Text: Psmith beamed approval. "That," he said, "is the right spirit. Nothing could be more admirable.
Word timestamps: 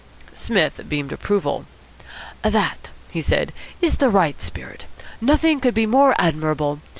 Psmith 0.33 0.81
beamed 0.89 1.11
approval. 1.11 1.65
"That," 2.41 2.89
he 3.11 3.21
said, 3.21 3.53
"is 3.81 3.97
the 3.97 4.09
right 4.09 4.41
spirit. 4.41 4.87
Nothing 5.21 5.59
could 5.59 5.75
be 5.75 5.85
more 5.85 6.15
admirable. 6.17 6.79